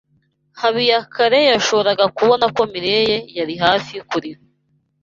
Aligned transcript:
Habiyakare 0.61 1.39
yashoboraga 1.51 2.05
kubona 2.17 2.45
ko 2.55 2.61
Mirelle 2.71 3.17
yari 3.37 3.53
hafi 3.63 3.93
kurira. 4.09 4.41